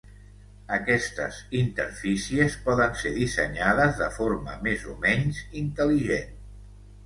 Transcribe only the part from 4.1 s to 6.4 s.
forma més o menys intel·ligent.